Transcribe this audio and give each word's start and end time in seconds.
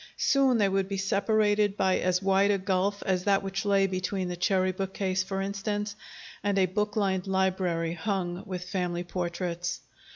Soon 0.17 0.57
they 0.57 0.67
would 0.67 0.87
be 0.89 0.97
separated 0.97 1.77
by 1.77 1.99
as 1.99 2.23
wide 2.23 2.49
a 2.49 2.57
gulf 2.57 3.03
as 3.05 3.25
that 3.25 3.43
which 3.43 3.65
lay 3.65 3.85
between 3.85 4.29
the 4.29 4.35
cherry 4.35 4.71
bookcase 4.71 5.21
for 5.21 5.41
instance, 5.41 5.95
and 6.43 6.57
a 6.57 6.65
book 6.65 6.95
lined 6.95 7.27
library 7.27 7.93
hung 7.93 8.41
with 8.47 8.67
family 8.67 9.03
portraits. 9.03 9.81